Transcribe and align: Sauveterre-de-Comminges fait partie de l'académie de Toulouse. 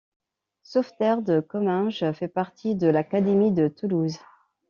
Sauveterre-de-Comminges 0.63 2.11
fait 2.13 2.27
partie 2.27 2.73
de 2.75 2.87
l'académie 2.87 3.51
de 3.51 3.67
Toulouse. 3.67 4.17